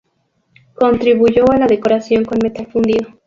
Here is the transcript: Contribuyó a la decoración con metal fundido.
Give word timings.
Contribuyó 0.73 1.45
a 1.51 1.57
la 1.57 1.67
decoración 1.67 2.25
con 2.25 2.39
metal 2.41 2.65
fundido. 2.65 3.07